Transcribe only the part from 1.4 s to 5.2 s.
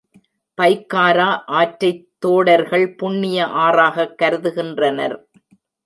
ஆற்றைத் தோடர்கள் புண்ணிய ஆறாகக் கருதுகின்றனர்.